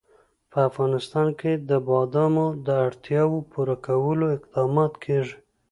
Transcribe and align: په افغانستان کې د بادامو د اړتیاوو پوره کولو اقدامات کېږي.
په 0.51 0.59
افغانستان 0.69 1.27
کې 1.39 1.51
د 1.69 1.71
بادامو 1.87 2.47
د 2.65 2.67
اړتیاوو 2.87 3.37
پوره 3.51 3.75
کولو 3.85 4.25
اقدامات 4.37 4.93
کېږي. 5.03 5.37